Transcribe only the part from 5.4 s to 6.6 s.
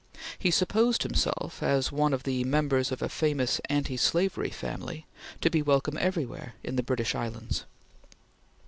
to be welcome everywhere